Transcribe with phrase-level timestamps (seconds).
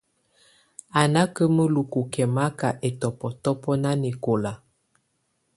[0.99, 4.53] Á nà ka mǝ́lukù kɛ̀maka ɛtɔbɔtɔbɔ nanɛkɔla.